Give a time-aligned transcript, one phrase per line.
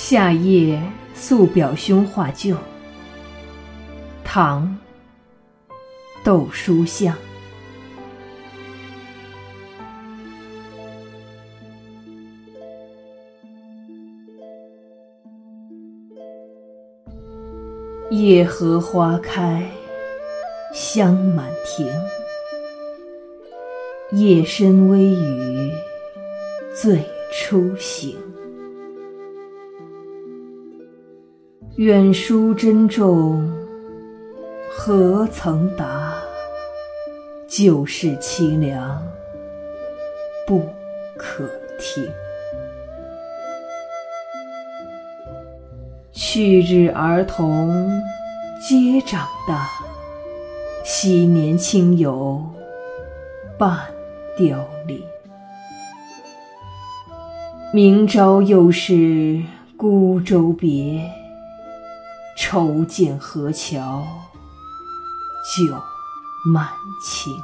[0.00, 0.80] 夏夜
[1.12, 2.56] 宿表兄画旧，
[4.24, 4.78] 唐·
[6.24, 7.12] 窦书香。
[18.10, 19.68] 夜荷花开，
[20.72, 21.92] 香满庭。
[24.12, 25.72] 夜深微雨，
[26.72, 28.16] 醉初醒。
[31.78, 33.48] 远书珍重，
[34.68, 36.12] 何曾达？
[37.46, 39.00] 旧事凄凉，
[40.44, 40.66] 不
[41.16, 42.04] 可听。
[46.10, 47.88] 去日儿童
[48.60, 49.68] 皆长大，
[50.84, 52.44] 昔年亲友
[53.56, 53.78] 半
[54.36, 55.00] 凋零。
[57.72, 59.40] 明朝又是
[59.76, 61.00] 孤舟别，
[62.40, 64.06] 愁见河桥
[65.42, 65.74] 酒
[66.46, 66.68] 满
[67.02, 67.42] 倾。